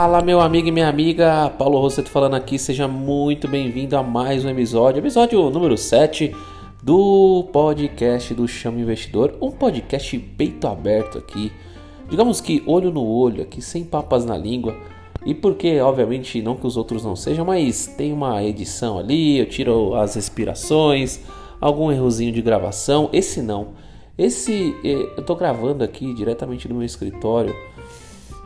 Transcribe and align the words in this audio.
Fala 0.00 0.22
meu 0.22 0.40
amigo 0.40 0.66
e 0.66 0.72
minha 0.72 0.88
amiga, 0.88 1.50
Paulo 1.58 1.78
Rosseto 1.78 2.08
falando 2.08 2.34
aqui, 2.34 2.58
seja 2.58 2.88
muito 2.88 3.46
bem-vindo 3.46 3.94
a 3.98 4.02
mais 4.02 4.42
um 4.46 4.48
episódio, 4.48 4.98
episódio 4.98 5.50
número 5.50 5.76
7 5.76 6.34
do 6.82 7.46
podcast 7.52 8.32
do 8.32 8.48
Chama 8.48 8.80
Investidor, 8.80 9.36
um 9.42 9.50
podcast 9.50 10.18
peito 10.18 10.66
aberto 10.66 11.18
aqui, 11.18 11.52
digamos 12.08 12.40
que 12.40 12.62
olho 12.64 12.90
no 12.90 13.04
olho 13.04 13.42
aqui, 13.42 13.60
sem 13.60 13.84
papas 13.84 14.24
na 14.24 14.38
língua, 14.38 14.74
e 15.22 15.34
porque, 15.34 15.78
obviamente, 15.80 16.40
não 16.40 16.56
que 16.56 16.66
os 16.66 16.78
outros 16.78 17.04
não 17.04 17.14
sejam, 17.14 17.44
mas 17.44 17.86
tem 17.86 18.10
uma 18.10 18.42
edição 18.42 18.98
ali, 18.98 19.38
eu 19.38 19.44
tiro 19.44 19.94
as 19.96 20.14
respirações, 20.14 21.20
algum 21.60 21.92
errozinho 21.92 22.32
de 22.32 22.40
gravação, 22.40 23.10
esse 23.12 23.42
não, 23.42 23.74
esse 24.16 24.74
eh, 24.82 25.12
eu 25.18 25.22
tô 25.22 25.36
gravando 25.36 25.84
aqui 25.84 26.14
diretamente 26.14 26.66
no 26.66 26.76
meu 26.76 26.86
escritório, 26.86 27.54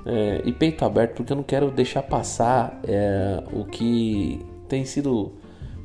é, 0.06 0.42
e 0.44 0.52
peito 0.52 0.84
aberto, 0.84 1.16
porque 1.16 1.32
eu 1.32 1.36
não 1.36 1.42
quero 1.42 1.70
deixar 1.70 2.02
passar 2.02 2.80
é, 2.86 3.42
o 3.52 3.64
que 3.64 4.45
tem 4.68 4.84
sido 4.84 5.32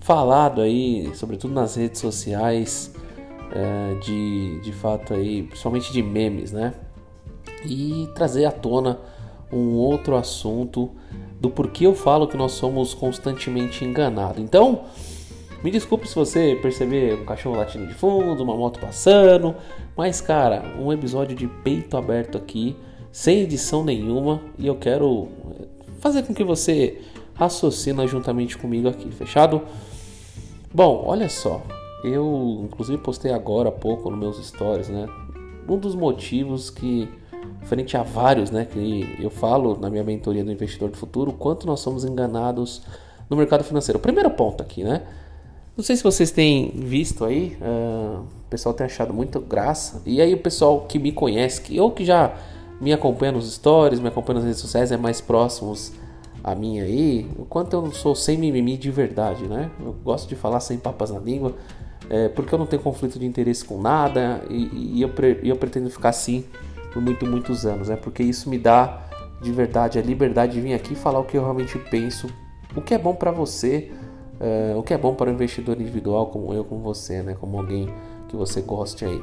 falado 0.01 0.61
aí, 0.61 1.11
sobretudo 1.15 1.53
nas 1.53 1.75
redes 1.75 1.99
sociais, 1.99 2.93
é, 3.51 3.99
de, 3.99 4.59
de 4.61 4.71
fato 4.73 5.13
aí, 5.13 5.43
principalmente 5.43 5.91
de 5.91 6.03
memes, 6.03 6.51
né? 6.51 6.73
E 7.65 8.07
trazer 8.15 8.45
à 8.45 8.51
tona 8.51 8.99
um 9.51 9.73
outro 9.75 10.15
assunto 10.15 10.91
do 11.39 11.49
porquê 11.49 11.85
eu 11.85 11.95
falo 11.95 12.27
que 12.27 12.38
nós 12.38 12.51
somos 12.51 12.93
constantemente 12.93 13.83
enganados. 13.83 14.41
Então, 14.41 14.83
me 15.63 15.71
desculpe 15.71 16.07
se 16.07 16.15
você 16.15 16.57
perceber 16.61 17.15
um 17.19 17.25
cachorro 17.25 17.57
latindo 17.57 17.88
de 17.88 17.93
fundo, 17.93 18.43
uma 18.43 18.55
moto 18.55 18.79
passando, 18.79 19.55
mas 19.97 20.21
cara, 20.21 20.63
um 20.79 20.93
episódio 20.93 21.35
de 21.35 21.47
peito 21.47 21.97
aberto 21.97 22.38
aqui 22.38 22.77
sem 23.11 23.41
edição 23.41 23.83
nenhuma 23.83 24.41
e 24.57 24.67
eu 24.67 24.75
quero 24.75 25.27
fazer 25.99 26.23
com 26.23 26.33
que 26.33 26.43
você 26.43 27.02
raciocina 27.33 28.05
juntamente 28.05 28.57
comigo 28.57 28.88
aqui, 28.88 29.09
fechado? 29.11 29.61
Bom, 30.73 31.03
olha 31.05 31.29
só, 31.29 31.61
eu 32.03 32.61
inclusive 32.66 32.97
postei 32.97 33.31
agora 33.31 33.69
há 33.69 33.71
pouco 33.71 34.09
nos 34.09 34.19
meus 34.19 34.47
stories, 34.47 34.89
né? 34.89 35.07
Um 35.67 35.77
dos 35.77 35.95
motivos 35.95 36.69
que, 36.69 37.07
frente 37.63 37.95
a 37.95 38.03
vários, 38.03 38.51
né, 38.51 38.66
que 38.66 39.17
eu 39.19 39.29
falo 39.29 39.77
na 39.79 39.89
minha 39.89 40.03
mentoria 40.03 40.44
do 40.44 40.51
investidor 40.51 40.89
do 40.89 40.97
futuro, 40.97 41.31
quanto 41.33 41.66
nós 41.66 41.79
somos 41.79 42.03
enganados 42.03 42.81
no 43.29 43.38
mercado 43.38 43.63
financeiro. 43.63 43.99
primeiro 43.99 44.29
ponto 44.31 44.61
aqui, 44.61 44.83
né? 44.83 45.03
Não 45.77 45.83
sei 45.83 45.95
se 45.95 46.03
vocês 46.03 46.29
têm 46.29 46.71
visto 46.75 47.23
aí, 47.23 47.57
uh, 47.61 48.19
o 48.19 48.49
pessoal 48.49 48.73
tem 48.73 48.85
achado 48.85 49.13
muita 49.13 49.39
graça. 49.39 50.01
E 50.05 50.19
aí 50.19 50.33
o 50.33 50.38
pessoal 50.38 50.81
que 50.81 50.99
me 50.99 51.11
conhece, 51.11 51.61
que, 51.61 51.79
ou 51.79 51.91
que 51.91 52.03
já 52.03 52.33
me 52.80 52.94
acompanha 52.94 53.31
nos 53.31 53.52
stories, 53.53 53.99
me 53.99 54.08
acompanha 54.08 54.35
nas 54.35 54.45
redes 54.45 54.61
sociais, 54.61 54.91
é 54.91 54.97
mais 54.97 55.19
próximos 55.19 55.91
a 56.44 56.55
mim 56.55 56.80
aí, 56.80 57.30
o 57.38 57.45
quanto 57.45 57.73
eu 57.73 57.91
sou 57.91 58.16
sem 58.16 58.38
mimimi 58.38 58.77
de 58.77 58.89
verdade, 58.89 59.45
né? 59.45 59.69
Eu 59.80 59.94
gosto 59.94 60.30
de 60.30 60.35
falar 60.35 60.59
sem 60.61 60.77
papas 60.77 61.11
na 61.11 61.19
língua, 61.19 61.53
é, 62.09 62.30
porque 62.30 62.53
eu 62.53 62.59
não 62.59 62.66
tenho 62.66 62.81
conflito 62.81 63.19
de 63.19 63.25
interesse 63.25 63.66
com 63.66 63.81
nada 63.81 64.41
e, 64.50 64.95
e 64.97 65.02
eu, 65.02 65.09
pre, 65.09 65.39
eu 65.44 65.55
pretendo 65.57 65.89
ficar 65.89 66.09
assim 66.09 66.45
por 66.94 67.02
muito, 67.02 67.25
muitos 67.25 67.66
anos, 67.66 67.89
né? 67.89 67.97
Porque 67.97 68.23
isso 68.23 68.50
me 68.50 68.57
dá 68.57 69.05
de 69.41 69.52
verdade 69.52 70.00
a 70.00 70.02
liberdade 70.02 70.53
de 70.53 70.61
vir 70.61 70.73
aqui 70.73 70.95
falar 70.95 71.19
o 71.19 71.25
que 71.25 71.38
eu 71.38 71.41
realmente 71.41 71.77
penso, 71.77 72.27
o 72.75 72.81
que 72.81 72.94
é 72.94 72.97
bom 72.97 73.13
para 73.13 73.31
você, 73.31 73.91
é, 74.39 74.73
o 74.75 74.81
que 74.81 74.94
é 74.94 74.97
bom 74.97 75.13
para 75.13 75.30
o 75.30 75.33
investidor 75.33 75.80
individual 75.80 76.27
como 76.27 76.53
eu, 76.53 76.63
como 76.63 76.81
você, 76.81 77.22
né? 77.22 77.35
Como 77.39 77.57
alguém 77.57 77.94
que 78.30 78.35
você 78.35 78.61
goste 78.61 79.03
aí. 79.03 79.22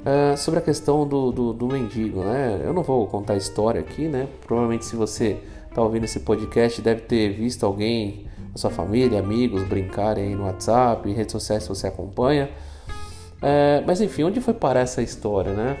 Uh, 0.00 0.34
sobre 0.36 0.60
a 0.60 0.62
questão 0.62 1.06
do, 1.06 1.30
do, 1.30 1.52
do, 1.52 1.66
mendigo, 1.66 2.24
né? 2.24 2.58
Eu 2.64 2.72
não 2.72 2.82
vou 2.82 3.06
contar 3.06 3.34
a 3.34 3.36
história 3.36 3.80
aqui, 3.80 4.08
né? 4.08 4.28
Provavelmente 4.46 4.86
se 4.86 4.96
você 4.96 5.38
está 5.68 5.82
ouvindo 5.82 6.04
esse 6.04 6.20
podcast 6.20 6.80
deve 6.80 7.02
ter 7.02 7.34
visto 7.34 7.66
alguém, 7.66 8.26
a 8.54 8.58
sua 8.58 8.70
família, 8.70 9.18
amigos 9.18 9.62
brincarem 9.62 10.28
aí 10.28 10.34
no 10.34 10.44
WhatsApp, 10.44 11.06
em 11.08 11.12
redes 11.12 11.32
sociais 11.32 11.64
se 11.64 11.68
você 11.68 11.86
acompanha. 11.86 12.48
Uh, 13.42 13.84
mas 13.86 14.00
enfim, 14.00 14.22
onde 14.22 14.40
foi 14.40 14.54
parar 14.54 14.80
essa 14.80 15.02
história, 15.02 15.52
né? 15.52 15.76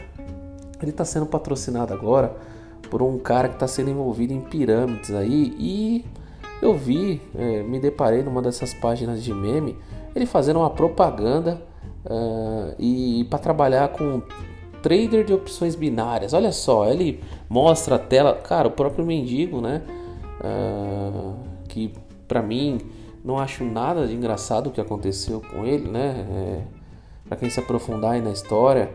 Ele 0.82 0.90
está 0.90 1.04
sendo 1.04 1.24
patrocinado 1.24 1.94
agora 1.94 2.36
por 2.90 3.00
um 3.02 3.18
cara 3.18 3.48
que 3.48 3.54
está 3.54 3.66
sendo 3.66 3.90
envolvido 3.90 4.34
em 4.34 4.40
pirâmides 4.40 5.12
aí 5.12 5.54
e 5.58 6.04
eu 6.60 6.74
vi, 6.76 7.22
é, 7.34 7.62
me 7.62 7.80
deparei 7.80 8.22
numa 8.22 8.42
dessas 8.42 8.74
páginas 8.74 9.22
de 9.22 9.32
meme, 9.32 9.78
ele 10.14 10.26
fazendo 10.26 10.58
uma 10.58 10.68
propaganda 10.68 11.62
Uh, 12.04 12.74
e 12.78 13.24
para 13.28 13.38
trabalhar 13.38 13.88
com 13.88 14.22
trader 14.82 15.24
de 15.24 15.32
opções 15.32 15.74
binárias. 15.74 16.32
Olha 16.32 16.52
só, 16.52 16.88
ele 16.88 17.22
mostra 17.48 17.96
a 17.96 17.98
tela, 17.98 18.34
cara, 18.34 18.68
o 18.68 18.70
próprio 18.70 19.04
mendigo, 19.04 19.60
né? 19.60 19.82
Uh, 20.40 21.36
que 21.68 21.92
para 22.26 22.42
mim 22.42 22.80
não 23.24 23.38
acho 23.38 23.64
nada 23.64 24.06
de 24.06 24.14
engraçado 24.14 24.68
o 24.68 24.70
que 24.70 24.80
aconteceu 24.80 25.40
com 25.40 25.64
ele, 25.64 25.88
né? 25.88 26.26
É, 26.30 26.62
para 27.28 27.36
quem 27.36 27.50
se 27.50 27.60
aprofundar 27.60 28.12
aí 28.12 28.22
na 28.22 28.30
história, 28.30 28.90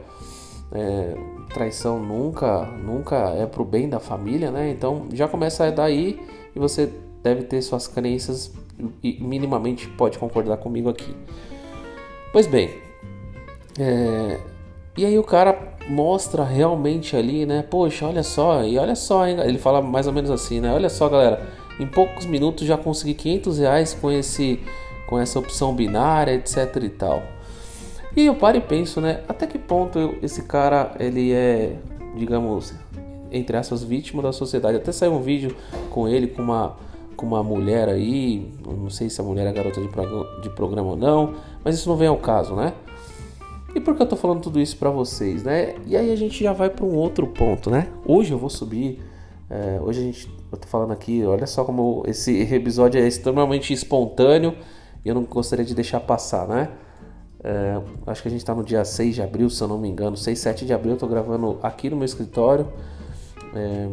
é, 0.72 1.16
traição 1.54 2.00
nunca, 2.00 2.66
nunca 2.66 3.16
é 3.30 3.46
pro 3.46 3.64
bem 3.64 3.88
da 3.88 4.00
família, 4.00 4.52
né? 4.52 4.70
Então 4.72 5.08
já 5.14 5.28
começa 5.28 5.72
daí 5.72 6.20
e 6.56 6.60
você 6.60 6.92
deve 7.22 7.44
ter 7.44 7.62
suas 7.62 7.88
crenças 7.88 8.54
e 9.04 9.22
minimamente 9.22 9.88
pode 9.90 10.18
concordar 10.18 10.58
comigo 10.58 10.90
aqui. 10.90 11.16
Pois 12.32 12.48
bem, 12.48 12.85
é, 13.80 14.40
e 14.98 15.06
aí 15.06 15.20
o 15.20 15.24
cara 15.24 15.76
mostra 15.90 16.44
realmente 16.44 17.16
ali, 17.16 17.46
né? 17.46 17.64
Poxa, 17.70 18.08
olha 18.08 18.24
só, 18.24 18.64
e 18.64 18.78
olha 18.78 18.96
só, 18.96 19.28
hein? 19.28 19.38
ele 19.44 19.58
fala 19.58 19.82
mais 19.82 20.08
ou 20.08 20.14
menos 20.14 20.32
assim, 20.32 20.60
né? 20.60 20.74
Olha 20.74 20.90
só, 20.90 21.10
galera, 21.10 21.46
em 21.80 21.86
poucos 21.86 22.26
minutos 22.26 22.66
já 22.66 22.78
consegui 22.78 23.14
500 23.14 23.60
reais 23.60 23.94
com 23.94 24.12
esse, 24.12 24.60
com 25.08 25.20
essa 25.20 25.38
opção 25.38 25.76
binária, 25.76 26.34
etc 26.34 26.76
e 26.82 26.90
tal. 26.90 27.24
E 28.16 28.26
eu 28.26 28.36
paro 28.36 28.58
e 28.58 28.62
penso, 28.62 29.02
né? 29.02 29.22
Até 29.28 29.46
que 29.46 29.60
ponto 29.60 30.00
eu, 30.00 30.18
esse 30.24 30.44
cara 30.44 30.94
ele 30.98 31.34
é, 31.34 31.76
digamos, 32.16 32.74
entre 33.30 33.58
essas 33.58 33.84
vítimas 33.84 34.24
da 34.24 34.32
sociedade. 34.32 34.78
Até 34.78 34.94
saiu 34.94 35.14
um 35.14 35.22
vídeo 35.22 35.56
com 35.90 36.08
ele 36.08 36.28
com 36.28 36.42
uma 36.42 36.78
com 37.16 37.26
uma 37.26 37.42
mulher 37.42 37.88
aí, 37.88 38.52
não 38.66 38.90
sei 38.90 39.10
se 39.10 39.22
a 39.22 39.24
mulher 39.24 39.48
é 39.48 39.54
garota 39.54 39.80
de, 39.80 39.88
prog 39.88 40.42
de 40.42 40.50
programa 40.50 40.90
ou 40.90 40.98
não, 40.98 41.34
mas 41.64 41.76
isso 41.76 41.88
não 41.88 41.96
vem 41.96 42.10
ao 42.10 42.18
caso, 42.18 42.56
né? 42.56 42.74
E 43.76 43.82
por 43.82 43.94
que 43.94 44.02
eu 44.02 44.08
tô 44.08 44.16
falando 44.16 44.40
tudo 44.40 44.58
isso 44.58 44.78
para 44.78 44.90
vocês, 44.90 45.44
né? 45.44 45.76
E 45.86 45.98
aí 45.98 46.10
a 46.10 46.16
gente 46.16 46.42
já 46.42 46.54
vai 46.54 46.70
para 46.70 46.86
um 46.86 46.96
outro 46.96 47.28
ponto, 47.28 47.70
né? 47.70 47.90
Hoje 48.06 48.32
eu 48.32 48.38
vou 48.38 48.50
subir. 48.50 49.02
É, 49.50 49.80
hoje 49.82 50.00
a 50.00 50.04
gente, 50.04 50.34
eu 50.50 50.58
tô 50.58 50.66
falando 50.66 50.94
aqui, 50.94 51.26
olha 51.26 51.46
só 51.46 51.66
como 51.66 52.02
esse 52.08 52.42
episódio 52.54 53.02
é 53.02 53.06
extremamente 53.06 53.74
espontâneo 53.74 54.56
e 55.04 55.10
eu 55.10 55.14
não 55.14 55.24
gostaria 55.24 55.66
de 55.66 55.76
deixar 55.76 56.00
passar, 56.00 56.48
né? 56.48 56.70
É, 57.44 57.80
acho 58.08 58.22
que 58.22 58.30
a 58.30 58.32
gente 58.32 58.46
tá 58.46 58.56
no 58.56 58.64
dia 58.64 58.84
6 58.86 59.16
de 59.16 59.22
abril, 59.22 59.50
se 59.50 59.62
eu 59.62 59.68
não 59.68 59.78
me 59.78 59.90
engano, 59.90 60.16
6, 60.16 60.40
7 60.40 60.66
de 60.66 60.74
abril. 60.74 60.94
Eu 60.94 60.98
tô 60.98 61.08
gravando 61.08 61.60
aqui 61.62 61.90
no 61.90 61.98
meu 61.98 62.06
escritório, 62.06 62.68
é, 63.54 63.88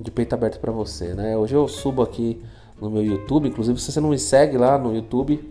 de 0.00 0.10
peito 0.10 0.34
aberto 0.34 0.60
para 0.60 0.70
você, 0.70 1.14
né? 1.14 1.34
Hoje 1.34 1.54
eu 1.54 1.66
subo 1.66 2.02
aqui 2.02 2.42
no 2.78 2.90
meu 2.90 3.02
YouTube, 3.02 3.48
inclusive 3.48 3.80
se 3.80 3.90
você 3.90 4.00
não 4.00 4.10
me 4.10 4.18
segue 4.18 4.58
lá 4.58 4.76
no 4.76 4.94
YouTube, 4.94 5.48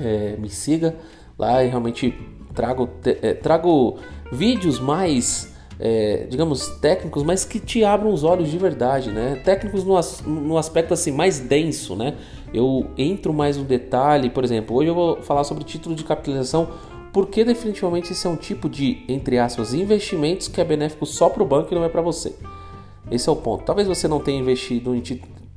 é, 0.00 0.36
me 0.38 0.50
siga 0.50 0.96
lá 1.38 1.62
e 1.62 1.68
realmente 1.68 2.39
trago, 2.60 2.90
é, 3.06 3.32
trago 3.32 3.96
vídeos 4.30 4.78
mais, 4.78 5.56
é, 5.78 6.26
digamos, 6.28 6.68
técnicos, 6.78 7.22
mas 7.22 7.42
que 7.42 7.58
te 7.58 7.82
abram 7.82 8.12
os 8.12 8.22
olhos 8.22 8.50
de 8.50 8.58
verdade, 8.58 9.10
né? 9.10 9.40
Técnicos 9.42 9.82
no, 9.82 9.98
no 10.30 10.58
aspecto 10.58 10.92
assim 10.92 11.10
mais 11.10 11.40
denso, 11.40 11.96
né? 11.96 12.16
Eu 12.52 12.90
entro 12.98 13.32
mais 13.32 13.56
no 13.56 13.64
detalhe, 13.64 14.28
por 14.28 14.44
exemplo, 14.44 14.76
hoje 14.76 14.90
eu 14.90 14.94
vou 14.94 15.22
falar 15.22 15.42
sobre 15.44 15.64
título 15.64 15.94
de 15.94 16.04
capitalização, 16.04 16.68
porque 17.14 17.44
definitivamente 17.44 18.12
esse 18.12 18.26
é 18.26 18.30
um 18.30 18.36
tipo 18.36 18.68
de, 18.68 19.04
entre 19.08 19.38
aspas, 19.38 19.72
investimentos 19.72 20.46
que 20.46 20.60
é 20.60 20.64
benéfico 20.64 21.06
só 21.06 21.30
para 21.30 21.42
o 21.42 21.46
banco 21.46 21.72
e 21.72 21.74
não 21.74 21.82
é 21.82 21.88
para 21.88 22.02
você. 22.02 22.34
Esse 23.10 23.26
é 23.26 23.32
o 23.32 23.36
ponto. 23.36 23.64
Talvez 23.64 23.88
você 23.88 24.06
não 24.06 24.20
tenha 24.20 24.38
investido 24.38 24.94
em 24.94 25.02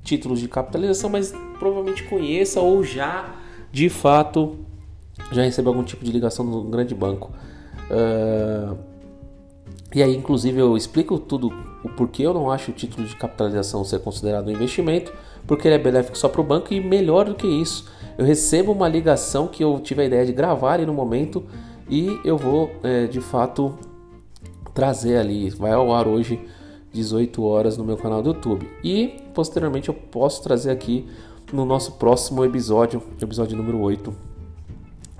títulos 0.03 0.39
de 0.39 0.47
capitalização, 0.47 1.09
mas 1.09 1.33
provavelmente 1.59 2.03
conheça 2.03 2.61
ou 2.61 2.81
já 2.81 3.35
de 3.73 3.89
fato 3.89 4.57
já 5.31 5.43
recebeu 5.43 5.71
algum 5.71 5.83
tipo 5.83 6.03
de 6.03 6.11
ligação 6.11 6.45
no 6.45 6.63
grande 6.63 6.93
banco. 6.93 7.31
Uh, 7.89 8.77
e 9.93 10.01
aí, 10.01 10.15
inclusive, 10.15 10.59
eu 10.59 10.75
explico 10.75 11.19
tudo 11.19 11.51
o 11.83 11.89
porquê. 11.89 12.23
Eu 12.23 12.33
não 12.33 12.49
acho 12.49 12.71
o 12.71 12.73
título 12.73 13.07
de 13.07 13.15
capitalização 13.15 13.83
ser 13.83 13.99
considerado 13.99 14.47
um 14.47 14.51
investimento, 14.51 15.13
porque 15.45 15.67
ele 15.67 15.75
é 15.75 15.79
benéfico 15.79 16.17
só 16.17 16.27
para 16.27 16.41
o 16.41 16.43
banco 16.43 16.73
e 16.73 16.79
melhor 16.79 17.25
do 17.25 17.35
que 17.35 17.47
isso, 17.47 17.85
eu 18.17 18.25
recebo 18.25 18.71
uma 18.71 18.87
ligação 18.87 19.47
que 19.47 19.63
eu 19.63 19.79
tive 19.79 20.03
a 20.03 20.05
ideia 20.05 20.25
de 20.25 20.31
gravar 20.31 20.73
ali 20.73 20.85
no 20.85 20.93
momento 20.93 21.43
e 21.89 22.19
eu 22.23 22.37
vou 22.37 22.71
é, 22.83 23.07
de 23.07 23.19
fato 23.19 23.77
trazer 24.73 25.17
ali, 25.17 25.49
vai 25.49 25.71
ao 25.71 25.93
ar 25.93 26.07
hoje 26.07 26.39
18 26.91 27.43
horas 27.43 27.77
no 27.77 27.83
meu 27.83 27.97
canal 27.97 28.21
do 28.21 28.29
YouTube. 28.29 28.69
E 28.83 29.19
posteriormente 29.33 29.89
eu 29.89 29.93
posso 29.93 30.41
trazer 30.41 30.71
aqui 30.71 31.07
no 31.51 31.65
nosso 31.65 31.93
próximo 31.93 32.43
episódio, 32.45 33.01
episódio 33.21 33.57
número 33.57 33.79
8 33.79 34.32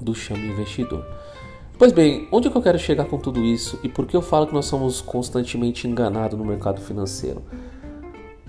do 0.03 0.13
Chame 0.13 0.47
Investidor. 0.47 1.05
Pois 1.77 1.91
bem, 1.91 2.27
onde 2.31 2.47
é 2.47 2.51
que 2.51 2.57
eu 2.57 2.61
quero 2.61 2.77
chegar 2.77 3.05
com 3.05 3.17
tudo 3.17 3.39
isso 3.39 3.79
e 3.83 3.89
por 3.89 4.05
que 4.05 4.15
eu 4.15 4.21
falo 4.21 4.45
que 4.45 4.53
nós 4.53 4.65
somos 4.65 5.01
constantemente 5.01 5.87
enganados 5.87 6.37
no 6.37 6.45
mercado 6.45 6.81
financeiro? 6.81 7.41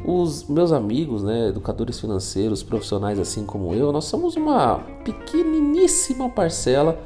os 0.04 0.46
meus 0.46 0.70
amigos, 0.70 1.22
né, 1.22 1.48
educadores 1.48 1.98
financeiros, 1.98 2.62
profissionais 2.62 3.18
assim 3.18 3.46
como 3.46 3.72
eu, 3.72 3.90
nós 3.90 4.04
somos 4.04 4.36
uma 4.36 4.78
pequeniníssima 5.02 6.28
parcela 6.28 7.00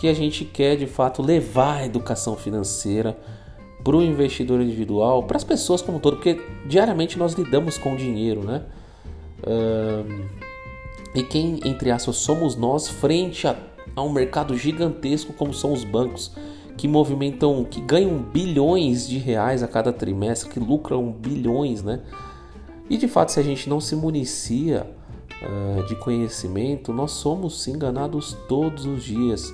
que 0.00 0.08
a 0.08 0.12
gente 0.12 0.44
quer 0.44 0.76
de 0.76 0.88
fato 0.88 1.22
levar 1.22 1.76
a 1.76 1.86
educação 1.86 2.34
financeira 2.34 3.16
para 3.84 3.96
o 3.96 4.02
investidor 4.02 4.60
individual, 4.60 5.22
para 5.22 5.36
as 5.36 5.44
pessoas 5.44 5.80
como 5.80 5.98
um 5.98 6.00
todo, 6.00 6.16
porque 6.16 6.40
diariamente 6.66 7.16
nós 7.16 7.34
lidamos 7.34 7.78
com 7.78 7.94
dinheiro, 7.94 8.42
né? 8.42 8.62
E 11.14 11.22
quem, 11.22 11.60
entre 11.64 11.90
aspas, 11.90 12.16
somos 12.16 12.56
nós 12.56 12.88
frente 12.88 13.46
a, 13.46 13.56
a 13.94 14.02
um 14.02 14.12
mercado 14.12 14.56
gigantesco 14.56 15.32
como 15.32 15.52
são 15.52 15.72
os 15.72 15.84
bancos, 15.84 16.32
que 16.76 16.88
movimentam, 16.88 17.64
que 17.64 17.80
ganham 17.80 18.18
bilhões 18.18 19.06
de 19.06 19.18
reais 19.18 19.62
a 19.62 19.68
cada 19.68 19.92
trimestre, 19.92 20.50
que 20.50 20.58
lucram 20.58 21.12
bilhões, 21.12 21.82
né? 21.82 22.00
E 22.88 22.96
de 22.96 23.06
fato, 23.08 23.32
se 23.32 23.40
a 23.40 23.42
gente 23.42 23.68
não 23.68 23.80
se 23.80 23.94
municia 23.94 24.86
uh, 25.42 25.86
de 25.86 25.94
conhecimento, 25.96 26.92
nós 26.92 27.12
somos 27.12 27.66
enganados 27.68 28.36
todos 28.48 28.86
os 28.86 29.04
dias. 29.04 29.52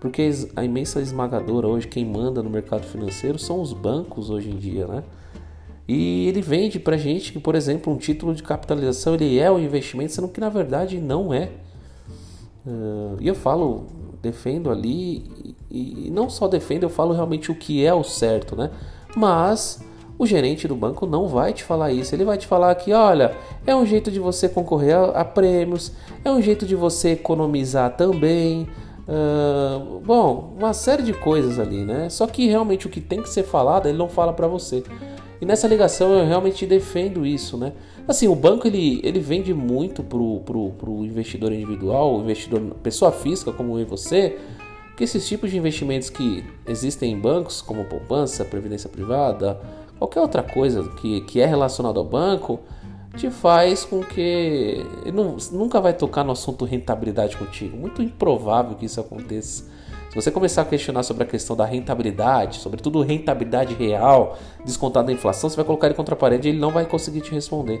Porque 0.00 0.30
a 0.56 0.64
imensa 0.64 1.00
esmagadora 1.00 1.68
hoje, 1.68 1.86
quem 1.86 2.06
manda 2.06 2.42
no 2.42 2.48
mercado 2.48 2.84
financeiro 2.86 3.38
são 3.38 3.60
os 3.60 3.72
bancos 3.72 4.30
hoje 4.30 4.50
em 4.50 4.56
dia, 4.56 4.86
né? 4.86 5.04
E 5.86 6.28
ele 6.28 6.40
vende 6.40 6.78
pra 6.78 6.96
gente 6.96 7.32
que, 7.32 7.40
por 7.40 7.54
exemplo, 7.54 7.92
um 7.92 7.96
título 7.96 8.32
de 8.32 8.42
capitalização 8.42 9.14
ele 9.14 9.38
é 9.38 9.50
um 9.50 9.58
investimento, 9.58 10.12
sendo 10.12 10.28
que 10.28 10.40
na 10.40 10.48
verdade 10.48 11.00
não 11.00 11.34
é. 11.34 11.50
Uh, 12.66 13.16
e 13.20 13.26
eu 13.26 13.34
falo, 13.34 13.86
defendo 14.22 14.70
ali, 14.70 15.56
e, 15.70 16.06
e 16.06 16.10
não 16.10 16.28
só 16.28 16.46
defendo, 16.46 16.84
eu 16.84 16.90
falo 16.90 17.14
realmente 17.14 17.50
o 17.50 17.54
que 17.54 17.84
é 17.84 17.94
o 17.94 18.04
certo, 18.04 18.54
né? 18.56 18.70
Mas 19.16 19.82
o 20.20 20.26
gerente 20.26 20.68
do 20.68 20.76
banco 20.76 21.06
não 21.06 21.26
vai 21.26 21.52
te 21.52 21.64
falar 21.64 21.90
isso. 21.92 22.14
Ele 22.14 22.26
vai 22.26 22.36
te 22.36 22.46
falar 22.46 22.74
que, 22.74 22.92
olha, 22.92 23.34
é 23.66 23.74
um 23.74 23.86
jeito 23.86 24.10
de 24.10 24.20
você 24.20 24.50
concorrer 24.50 24.94
a, 24.94 25.20
a 25.20 25.24
prêmios, 25.24 25.92
é 26.22 26.30
um 26.30 26.42
jeito 26.42 26.66
de 26.66 26.76
você 26.76 27.12
economizar 27.12 27.96
também. 27.96 28.68
Uh, 29.08 29.98
bom, 30.00 30.54
uma 30.58 30.74
série 30.74 31.02
de 31.02 31.14
coisas 31.14 31.58
ali, 31.58 31.84
né? 31.84 32.10
Só 32.10 32.26
que 32.26 32.46
realmente 32.46 32.86
o 32.86 32.90
que 32.90 33.00
tem 33.00 33.22
que 33.22 33.30
ser 33.30 33.44
falado, 33.44 33.88
ele 33.88 33.96
não 33.96 34.10
fala 34.10 34.32
para 34.32 34.46
você. 34.46 34.84
E 35.40 35.46
nessa 35.46 35.66
ligação 35.66 36.12
eu 36.12 36.26
realmente 36.26 36.66
defendo 36.66 37.24
isso, 37.24 37.56
né? 37.56 37.72
Assim, 38.10 38.26
o 38.26 38.34
banco 38.34 38.66
ele, 38.66 39.00
ele 39.04 39.20
vende 39.20 39.54
muito 39.54 40.02
pro, 40.02 40.40
pro, 40.40 40.70
pro 40.70 41.04
investidor 41.04 41.52
individual, 41.52 42.18
investidor, 42.18 42.60
pessoa 42.82 43.12
física 43.12 43.52
como 43.52 43.78
eu 43.78 43.82
e 43.82 43.84
você, 43.84 44.36
que 44.96 45.04
esses 45.04 45.28
tipos 45.28 45.48
de 45.48 45.56
investimentos 45.56 46.10
que 46.10 46.44
existem 46.66 47.12
em 47.12 47.16
bancos, 47.16 47.62
como 47.62 47.84
poupança, 47.84 48.44
previdência 48.44 48.90
privada, 48.90 49.60
qualquer 49.96 50.18
outra 50.22 50.42
coisa 50.42 50.82
que, 51.00 51.20
que 51.20 51.40
é 51.40 51.46
relacionada 51.46 52.00
ao 52.00 52.04
banco 52.04 52.58
te 53.16 53.30
faz 53.30 53.84
com 53.84 54.00
que 54.00 54.84
não, 55.14 55.36
nunca 55.52 55.80
vai 55.80 55.92
tocar 55.92 56.24
no 56.24 56.32
assunto 56.32 56.64
rentabilidade 56.64 57.36
contigo. 57.36 57.76
Muito 57.76 58.02
improvável 58.02 58.74
que 58.74 58.86
isso 58.86 58.98
aconteça. 58.98 59.70
Se 60.10 60.16
você 60.16 60.30
começar 60.30 60.62
a 60.62 60.64
questionar 60.64 61.04
sobre 61.04 61.22
a 61.22 61.26
questão 61.26 61.54
da 61.54 61.64
rentabilidade, 61.64 62.56
sobretudo 62.58 63.00
rentabilidade 63.00 63.74
real, 63.74 64.36
descontada 64.64 65.06
da 65.06 65.12
inflação, 65.12 65.48
você 65.48 65.54
vai 65.54 65.64
colocar 65.64 65.86
ele 65.86 65.94
contra 65.94 66.16
a 66.16 66.18
parede 66.18 66.48
e 66.48 66.50
ele 66.50 66.58
não 66.58 66.72
vai 66.72 66.84
conseguir 66.84 67.20
te 67.20 67.30
responder. 67.32 67.80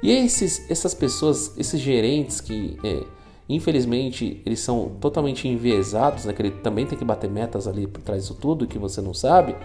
E 0.00 0.12
esses, 0.12 0.70
essas 0.70 0.94
pessoas, 0.94 1.58
esses 1.58 1.80
gerentes 1.80 2.40
que, 2.40 2.78
é, 2.84 3.02
infelizmente, 3.48 4.40
eles 4.46 4.60
são 4.60 4.92
totalmente 5.00 5.48
enviesados, 5.48 6.26
né, 6.26 6.32
que 6.32 6.40
ele 6.40 6.52
também 6.52 6.86
tem 6.86 6.96
que 6.96 7.04
bater 7.04 7.28
metas 7.28 7.66
ali 7.66 7.88
por 7.88 8.02
trás 8.02 8.22
disso 8.22 8.36
tudo 8.40 8.64
que 8.64 8.78
você 8.78 9.00
não 9.00 9.12
sabe, 9.12 9.56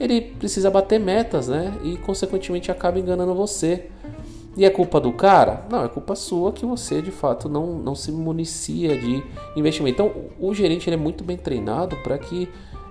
ele 0.00 0.20
precisa 0.20 0.68
bater 0.68 0.98
metas, 0.98 1.46
né? 1.46 1.78
E 1.84 1.96
consequentemente 1.98 2.72
acaba 2.72 2.98
enganando 2.98 3.34
você. 3.34 3.88
E 4.56 4.64
é 4.64 4.70
culpa 4.70 5.00
do 5.00 5.12
cara? 5.12 5.64
Não, 5.70 5.84
é 5.84 5.88
culpa 5.88 6.16
sua 6.16 6.52
que 6.52 6.66
você 6.66 7.00
de 7.00 7.10
fato 7.10 7.48
não, 7.48 7.78
não 7.78 7.94
se 7.94 8.10
municia 8.10 8.98
de 8.98 9.22
investimento. 9.56 10.02
Então, 10.02 10.12
o 10.40 10.52
gerente 10.52 10.88
ele 10.88 10.96
é 10.96 10.98
muito 10.98 11.22
bem 11.22 11.36
treinado 11.36 11.96
para 11.98 12.18
que 12.18 12.48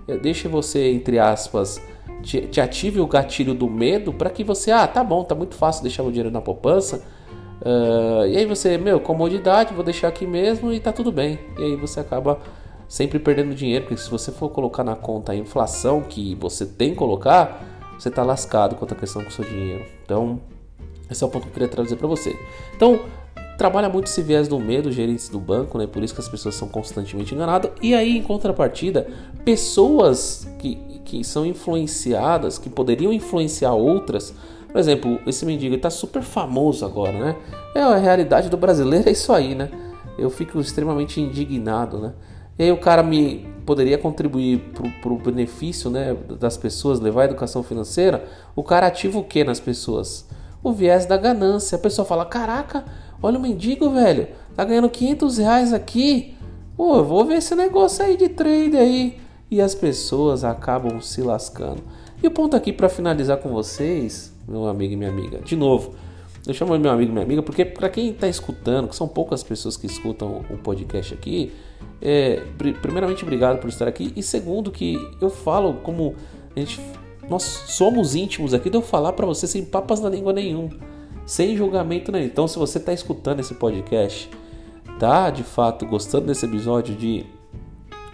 eh, 0.07 0.17
deixe 0.17 0.47
você, 0.47 0.91
entre 0.91 1.19
aspas, 1.19 1.81
te, 2.23 2.41
te, 2.47 2.61
ative 2.61 3.01
o 3.01 3.07
gatilho 3.07 3.53
do 3.53 3.69
medo 3.69 4.13
para 4.13 4.29
que 4.29 4.43
você, 4.43 4.71
ah, 4.71 4.87
tá 4.87 5.03
bom, 5.03 5.23
tá 5.23 5.35
muito 5.35 5.55
fácil 5.55 5.83
deixar 5.83 6.03
o 6.03 6.09
dinheiro 6.09 6.31
na 6.31 6.41
poupança. 6.41 7.03
Uh, 7.61 8.25
e 8.27 8.37
aí 8.37 8.45
você, 8.45 8.77
meu, 8.77 9.01
comodidade, 9.01 9.73
vou 9.73 9.83
deixar 9.83 10.07
aqui 10.07 10.25
mesmo 10.25 10.71
e 10.71 10.79
tá 10.79 10.93
tudo 10.93 11.11
bem. 11.11 11.37
E 11.57 11.63
aí 11.63 11.75
você 11.75 11.99
acaba 11.99 12.39
sempre 12.87 13.19
perdendo 13.19 13.53
dinheiro, 13.53 13.85
porque 13.85 14.01
se 14.01 14.09
você 14.09 14.31
for 14.31 14.49
colocar 14.49 14.83
na 14.83 14.95
conta 14.95 15.33
a 15.33 15.35
inflação 15.35 16.01
que 16.01 16.35
você 16.35 16.65
tem 16.65 16.91
que 16.91 16.95
colocar, 16.95 17.63
você 17.97 18.07
está 18.07 18.23
lascado 18.23 18.75
quanto 18.75 18.93
a 18.93 18.97
questão 18.97 19.21
com 19.21 19.29
o 19.29 19.31
seu 19.31 19.43
dinheiro. 19.43 19.85
Então, 20.03 20.39
esse 21.09 21.23
é 21.23 21.27
o 21.27 21.29
ponto 21.29 21.43
que 21.43 21.49
eu 21.49 21.53
queria 21.53 21.67
trazer 21.67 21.95
para 21.95 22.07
você. 22.07 22.37
Então, 22.75 22.99
trabalha 23.57 23.89
muito 23.89 24.07
esse 24.07 24.21
viés 24.21 24.47
do 24.47 24.57
medo, 24.59 24.91
gerentes 24.91 25.27
do 25.27 25.39
banco, 25.39 25.77
né? 25.77 25.85
Por 25.85 26.01
isso 26.01 26.13
que 26.13 26.21
as 26.21 26.29
pessoas 26.29 26.55
são 26.55 26.67
constantemente 26.67 27.35
enganadas. 27.35 27.71
E 27.81 27.93
aí, 27.93 28.17
em 28.17 28.23
contrapartida, 28.23 29.07
pessoas 29.43 30.47
que, 30.59 30.75
que 31.03 31.23
são 31.23 31.45
influenciadas, 31.45 32.57
que 32.57 32.69
poderiam 32.69 33.11
influenciar 33.11 33.73
outras. 33.73 34.33
Por 34.71 34.79
exemplo, 34.79 35.19
esse 35.27 35.45
mendigo 35.45 35.75
está 35.75 35.89
super 35.89 36.21
famoso 36.21 36.85
agora, 36.85 37.11
né? 37.11 37.35
É 37.75 37.81
a 37.81 37.97
realidade 37.97 38.49
do 38.49 38.55
brasileiro, 38.55 39.09
é 39.09 39.11
isso 39.11 39.33
aí, 39.33 39.55
né? 39.55 39.69
Eu 40.17 40.29
fico 40.29 40.59
extremamente 40.59 41.19
indignado, 41.19 41.97
né? 41.97 42.13
E 42.57 42.63
aí 42.63 42.71
o 42.71 42.77
cara 42.77 43.01
me 43.01 43.47
poderia 43.65 43.97
contribuir 43.97 44.59
para 45.01 45.13
o 45.13 45.17
benefício 45.17 45.89
né, 45.89 46.15
das 46.39 46.57
pessoas, 46.57 46.99
levar 46.99 47.21
a 47.21 47.25
educação 47.25 47.63
financeira. 47.63 48.25
O 48.55 48.63
cara 48.63 48.87
ativa 48.87 49.17
o 49.17 49.23
que 49.23 49.43
nas 49.43 49.59
pessoas? 49.59 50.27
O 50.63 50.71
viés 50.71 51.05
da 51.05 51.17
ganância. 51.17 51.75
A 51.75 51.79
pessoa 51.79 52.05
fala: 52.05 52.25
Caraca, 52.25 52.85
olha 53.21 53.37
o 53.37 53.41
mendigo, 53.41 53.89
velho, 53.89 54.27
tá 54.55 54.63
ganhando 54.63 54.89
500 54.89 55.37
reais 55.37 55.73
aqui. 55.73 56.35
Pô, 56.75 56.97
eu 56.97 57.05
vou 57.05 57.25
ver 57.25 57.35
esse 57.35 57.55
negócio 57.55 58.03
aí 58.03 58.15
de 58.15 58.29
trade 58.29 58.77
aí. 58.77 59.19
E 59.51 59.61
as 59.61 59.73
pessoas 59.73 60.43
acabam 60.43 61.01
se 61.01 61.21
lascando. 61.21 61.83
E 62.21 62.27
o 62.27 62.31
ponto 62.31 62.55
aqui 62.55 62.71
para 62.71 62.89
finalizar 62.89 63.37
com 63.37 63.49
vocês, 63.49 64.33
meu 64.47 64.67
amigo 64.67 64.93
e 64.93 64.95
minha 64.95 65.09
amiga, 65.09 65.39
de 65.39 65.55
novo, 65.55 65.95
eu 66.45 66.53
chamo 66.53 66.77
meu 66.77 66.91
amigo 66.91 67.09
e 67.09 67.13
minha 67.13 67.25
amiga 67.25 67.41
porque 67.41 67.63
para 67.63 67.89
quem 67.89 68.09
está 68.09 68.27
escutando, 68.27 68.87
que 68.87 68.95
são 68.95 69.07
poucas 69.07 69.43
pessoas 69.43 69.77
que 69.77 69.85
escutam 69.85 70.43
o 70.49 70.57
podcast 70.57 71.13
aqui, 71.13 71.51
é, 72.01 72.41
primeiramente, 72.81 73.23
obrigado 73.23 73.59
por 73.59 73.69
estar 73.69 73.87
aqui. 73.87 74.13
E 74.15 74.23
segundo, 74.23 74.71
que 74.71 74.97
eu 75.21 75.29
falo 75.29 75.75
como 75.75 76.15
a 76.55 76.59
gente, 76.59 76.79
nós 77.29 77.43
somos 77.43 78.15
íntimos 78.15 78.53
aqui, 78.53 78.69
de 78.69 78.77
eu 78.77 78.81
falar 78.81 79.13
para 79.13 79.25
você 79.25 79.45
sem 79.45 79.63
papas 79.63 79.99
na 79.99 80.09
língua 80.09 80.33
nenhum, 80.33 80.69
sem 81.25 81.55
julgamento 81.55 82.11
nenhum. 82.11 82.25
Então, 82.25 82.47
se 82.47 82.57
você 82.57 82.79
está 82.79 82.91
escutando 82.91 83.39
esse 83.39 83.53
podcast, 83.53 84.29
tá 84.99 85.29
de 85.29 85.43
fato 85.43 85.85
gostando 85.85 86.25
desse 86.25 86.45
episódio 86.45 86.95
de, 86.95 87.25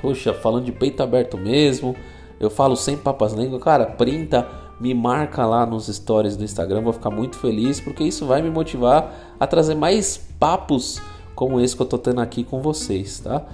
poxa, 0.01 0.33
falando 0.33 0.65
de 0.65 0.71
peito 0.71 1.01
aberto 1.01 1.37
mesmo, 1.37 1.95
eu 2.39 2.49
falo 2.49 2.75
sem 2.75 2.97
papas 2.97 3.33
na 3.33 3.41
língua, 3.41 3.59
cara, 3.59 3.85
printa, 3.85 4.47
me 4.79 4.93
marca 4.93 5.45
lá 5.45 5.65
nos 5.65 5.87
stories 5.87 6.35
do 6.35 6.43
Instagram, 6.43 6.81
vou 6.81 6.93
ficar 6.93 7.09
muito 7.09 7.37
feliz 7.37 7.79
porque 7.79 8.03
isso 8.03 8.25
vai 8.25 8.41
me 8.41 8.49
motivar 8.49 9.35
a 9.39 9.47
trazer 9.47 9.75
mais 9.75 10.17
papos 10.37 11.01
como 11.33 11.59
esse 11.59 11.75
que 11.75 11.81
eu 11.81 11.85
tô 11.85 11.97
tendo 11.97 12.19
aqui 12.21 12.43
com 12.43 12.61
vocês, 12.61 13.19
tá? 13.19 13.45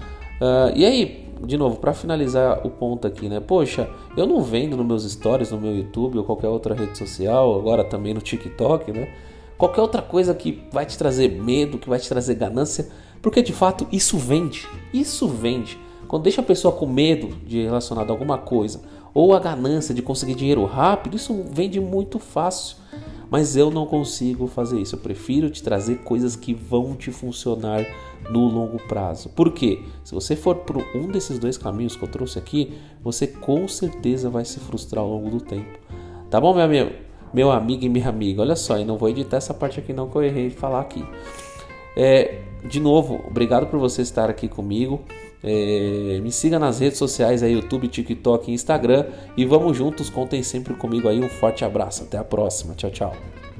Uh, 0.41 0.75
e 0.75 0.85
aí, 0.85 1.30
de 1.45 1.57
novo, 1.57 1.77
para 1.77 1.93
finalizar 1.93 2.65
o 2.65 2.69
ponto 2.69 3.07
aqui, 3.07 3.27
né? 3.27 3.39
Poxa, 3.39 3.89
eu 4.15 4.25
não 4.25 4.41
vendo 4.41 4.77
nos 4.77 4.85
meus 4.85 5.11
stories, 5.11 5.51
no 5.51 5.59
meu 5.59 5.75
YouTube 5.75 6.17
ou 6.17 6.23
qualquer 6.23 6.47
outra 6.47 6.75
rede 6.75 6.97
social, 6.97 7.57
agora 7.57 7.83
também 7.83 8.13
no 8.13 8.21
TikTok, 8.21 8.91
né? 8.91 9.09
Qualquer 9.57 9.81
outra 9.81 10.01
coisa 10.01 10.33
que 10.33 10.63
vai 10.71 10.85
te 10.85 10.97
trazer 10.97 11.29
medo, 11.29 11.77
que 11.77 11.89
vai 11.89 11.99
te 11.99 12.09
trazer 12.09 12.35
ganância, 12.35 12.89
porque 13.21 13.41
de 13.41 13.53
fato 13.53 13.87
isso 13.91 14.17
vende. 14.17 14.67
Isso 14.93 15.27
vende. 15.27 15.77
Quando 16.07 16.23
deixa 16.23 16.41
a 16.41 16.43
pessoa 16.43 16.73
com 16.73 16.87
medo 16.87 17.27
de 17.45 17.63
relacionado 17.63 18.09
a 18.09 18.13
alguma 18.13 18.37
coisa, 18.37 18.81
ou 19.13 19.33
a 19.33 19.39
ganância 19.39 19.93
de 19.93 20.01
conseguir 20.01 20.35
dinheiro 20.35 20.65
rápido, 20.65 21.15
isso 21.15 21.45
vende 21.51 21.79
muito 21.79 22.17
fácil. 22.17 22.77
Mas 23.31 23.55
eu 23.55 23.71
não 23.71 23.85
consigo 23.85 24.45
fazer 24.45 24.81
isso. 24.81 24.95
Eu 24.95 24.99
prefiro 24.99 25.49
te 25.49 25.63
trazer 25.63 25.99
coisas 25.99 26.35
que 26.35 26.53
vão 26.53 26.93
te 26.95 27.11
funcionar 27.11 27.85
no 28.29 28.49
longo 28.49 28.77
prazo. 28.89 29.29
Por 29.29 29.53
quê? 29.53 29.83
Se 30.03 30.13
você 30.13 30.35
for 30.35 30.57
por 30.57 30.83
um 30.93 31.07
desses 31.07 31.39
dois 31.39 31.57
caminhos 31.57 31.95
que 31.95 32.03
eu 32.03 32.09
trouxe 32.09 32.37
aqui, 32.37 32.77
você 33.01 33.25
com 33.25 33.65
certeza 33.69 34.29
vai 34.29 34.43
se 34.43 34.59
frustrar 34.59 35.01
ao 35.01 35.09
longo 35.09 35.29
do 35.29 35.39
tempo. 35.39 35.79
Tá 36.29 36.41
bom, 36.41 36.53
meu 36.53 36.63
amigo? 36.63 36.91
Meu 37.33 37.49
amigo 37.49 37.85
e 37.85 37.89
minha 37.89 38.09
amiga, 38.09 38.41
olha 38.41 38.57
só, 38.57 38.77
e 38.77 38.83
não 38.83 38.97
vou 38.97 39.07
editar 39.07 39.37
essa 39.37 39.53
parte 39.53 39.79
aqui 39.79 39.93
não 39.93 40.09
que 40.09 40.17
eu 40.17 40.23
errei 40.23 40.49
de 40.49 40.55
falar 40.55 40.81
aqui. 40.81 41.05
É, 41.95 42.41
de 42.65 42.81
novo, 42.81 43.23
obrigado 43.25 43.67
por 43.67 43.79
você 43.79 44.01
estar 44.01 44.29
aqui 44.29 44.49
comigo. 44.49 45.01
É, 45.43 46.19
me 46.21 46.31
siga 46.31 46.59
nas 46.59 46.79
redes 46.79 46.97
sociais 46.97 47.41
aí, 47.41 47.53
YouTube, 47.53 47.87
TikTok 47.87 48.49
e 48.49 48.53
Instagram. 48.53 49.05
E 49.35 49.45
vamos 49.45 49.77
juntos, 49.77 50.09
contem 50.09 50.43
sempre 50.43 50.73
comigo 50.73 51.07
aí. 51.07 51.19
Um 51.19 51.29
forte 51.29 51.65
abraço. 51.65 52.03
Até 52.03 52.17
a 52.17 52.23
próxima. 52.23 52.75
Tchau, 52.75 52.91
tchau. 52.91 53.50